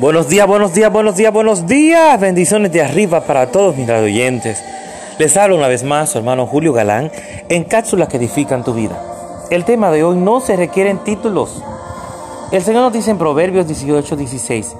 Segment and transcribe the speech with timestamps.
[0.00, 2.18] Buenos días, buenos días, buenos días, buenos días.
[2.18, 4.64] Bendiciones de arriba para todos mis oyentes.
[5.18, 7.12] Les hablo una vez más su hermano Julio Galán
[7.50, 8.98] en cápsulas que edifican tu vida.
[9.50, 11.62] El tema de hoy no se requieren títulos.
[12.50, 14.74] El Señor nos dice en Proverbios 18, 16,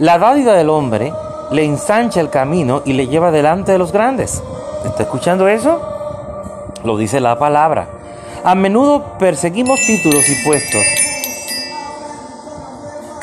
[0.00, 1.12] la dádiva del hombre
[1.52, 4.42] le ensancha el camino y le lleva delante de los grandes.
[4.84, 5.80] ¿Está escuchando eso?
[6.82, 7.86] Lo dice la palabra.
[8.42, 10.82] A menudo perseguimos títulos y puestos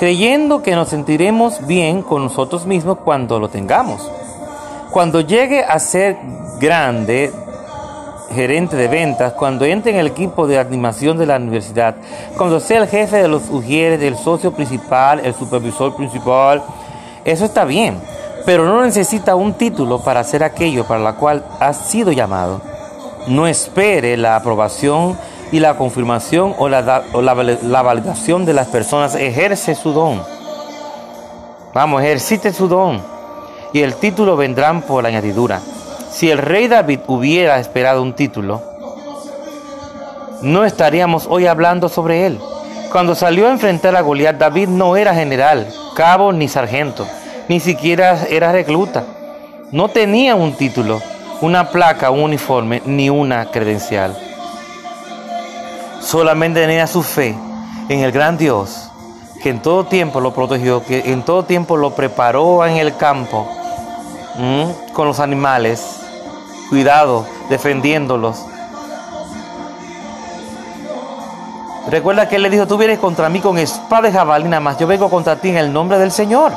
[0.02, 4.10] creyendo que nos sentiremos bien con nosotros mismos cuando lo tengamos.
[4.90, 6.18] Cuando llegue a ser
[6.60, 7.32] grande,
[8.34, 11.98] gerente de ventas, cuando entre en el equipo de animación de la universidad,
[12.36, 16.64] cuando sea el jefe de los ujieres, el socio principal, el supervisor principal,
[17.24, 18.02] eso está bien,
[18.44, 22.60] pero no necesita un título para hacer aquello para lo cual ha sido llamado.
[23.28, 25.16] No espere la aprobación
[25.52, 30.22] y la confirmación o la, la, validación de las personas ejerce su don.
[31.74, 33.02] Vamos, ejercite su don.
[33.74, 35.62] Y el título vendrán por la añadidura.
[36.10, 38.62] Si el rey David hubiera esperado un título,
[40.42, 42.40] no estaríamos hoy hablando sobre él.
[42.92, 47.08] Cuando salió a enfrentar a Goliat, David no era general, cabo ni sargento,
[47.48, 49.04] ni siquiera era recluta.
[49.72, 51.02] No tenía un título,
[51.40, 54.31] una placa, un uniforme, ni una credencial
[56.02, 57.36] solamente tenía su fe
[57.90, 58.90] en el gran Dios,
[59.42, 63.48] que en todo tiempo lo protegió, que en todo tiempo lo preparó en el campo,
[64.94, 65.98] con los animales,
[66.70, 68.46] cuidado, defendiéndolos.
[71.90, 74.88] Recuerda que él le dijo, tú vienes contra mí con espada de jabalina, más yo
[74.88, 76.54] vengo contra ti en el nombre del Señor.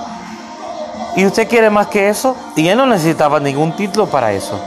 [1.16, 2.36] ¿Y usted quiere más que eso?
[2.56, 4.60] Y él no necesitaba ningún título para eso.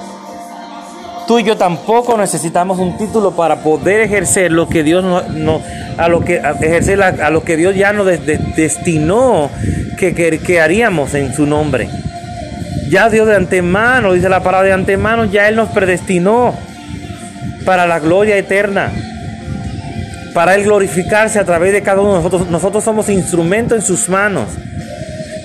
[1.28, 5.62] Tú y yo tampoco necesitamos un título para poder ejercer lo que Dios no,
[5.98, 8.08] a lo que ejercer a, que Dios ya nos
[8.56, 9.52] destinó
[9.98, 11.90] que, que, haríamos en su nombre.
[12.90, 16.56] Ya Dios de antemano, dice la palabra de antemano, ya Él nos predestinó
[17.66, 18.90] para la gloria eterna,
[20.34, 22.50] para Él glorificarse a través de cada uno de nosotros.
[22.50, 24.46] Nosotros somos instrumentos en sus manos.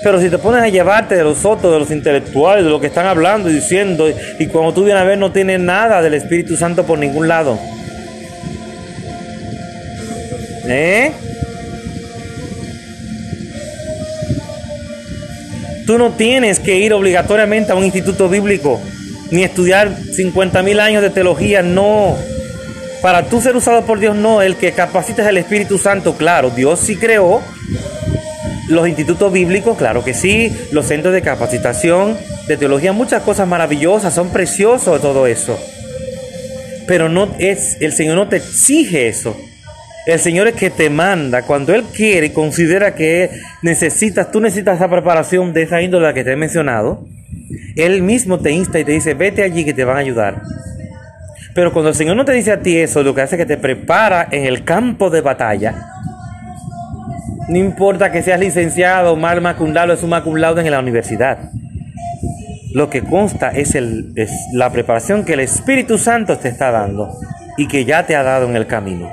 [0.03, 2.87] Pero si te pones a llevarte de los otros, de los intelectuales, de lo que
[2.87, 6.57] están hablando y diciendo, y cuando tú vienes a ver no tienes nada del Espíritu
[6.57, 7.57] Santo por ningún lado.
[10.67, 11.11] ¿Eh?
[15.85, 18.81] Tú no tienes que ir obligatoriamente a un instituto bíblico,
[19.31, 22.15] ni estudiar 50 mil años de teología, no.
[23.01, 24.41] Para tú ser usado por Dios, no.
[24.41, 27.41] El que capacites el Espíritu Santo, claro, Dios sí creó
[28.67, 34.13] los institutos bíblicos, claro que sí, los centros de capacitación, de teología, muchas cosas maravillosas,
[34.13, 35.57] son preciosos todo eso.
[36.87, 39.35] Pero no es, el Señor no te exige eso.
[40.05, 43.29] El Señor es que te manda, cuando Él quiere y considera que
[43.61, 47.05] necesitas, tú necesitas esa preparación de esa índole que te he mencionado,
[47.75, 50.41] Él mismo te insta y te dice, vete allí que te van a ayudar.
[51.55, 53.45] Pero cuando el Señor no te dice a ti eso, lo que hace es que
[53.45, 55.92] te prepara en el campo de batalla
[57.47, 61.51] no importa que seas licenciado, mal macundado, es un maculado en la universidad.
[62.73, 67.15] Lo que consta es, el, es la preparación que el Espíritu Santo te está dando
[67.57, 69.11] y que ya te ha dado en el camino.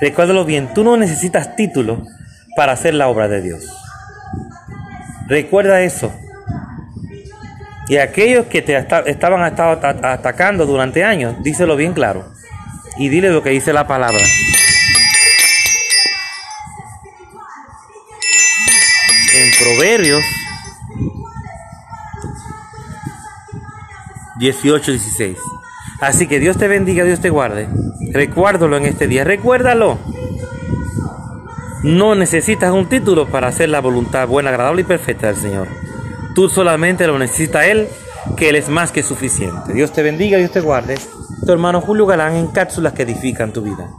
[0.00, 2.02] Recuérdalo bien, tú no necesitas título
[2.56, 3.64] para hacer la obra de Dios.
[5.28, 6.12] Recuerda eso.
[7.88, 12.32] Y aquellos que te estaban atacando durante años, díselo bien claro.
[12.98, 14.22] Y dile lo que dice la palabra.
[19.62, 20.24] Proverbios
[24.40, 25.38] 18, 16.
[26.00, 27.68] Así que Dios te bendiga, Dios te guarde.
[28.12, 30.00] Recuérdalo en este día, recuérdalo.
[31.84, 35.68] No necesitas un título para hacer la voluntad buena, agradable y perfecta del Señor.
[36.34, 37.88] Tú solamente lo necesita Él,
[38.36, 39.74] que Él es más que suficiente.
[39.74, 40.96] Dios te bendiga, Dios te guarde.
[41.46, 43.92] Tu hermano Julio Galán en cápsulas que edifican tu vida.